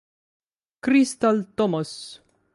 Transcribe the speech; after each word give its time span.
Krystal 0.81 1.45
Thomas 1.53 2.25